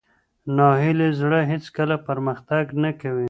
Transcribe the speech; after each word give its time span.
ناهیلي 0.55 1.09
زړه 1.19 1.39
هېڅکله 1.51 1.95
پرمختګ 2.07 2.65
نه 2.83 2.91
کوي. 3.01 3.19